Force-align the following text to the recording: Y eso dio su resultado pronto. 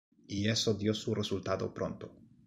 Y 0.27 0.49
eso 0.49 0.73
dio 0.73 0.95
su 0.95 1.13
resultado 1.13 1.71
pronto. 1.71 2.09